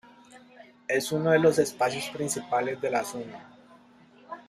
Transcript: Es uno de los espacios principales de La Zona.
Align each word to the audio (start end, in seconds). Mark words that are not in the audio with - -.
Es 0.87 1.11
uno 1.11 1.29
de 1.29 1.37
los 1.37 1.59
espacios 1.59 2.09
principales 2.09 2.81
de 2.81 2.89
La 2.89 3.03
Zona. 3.03 3.55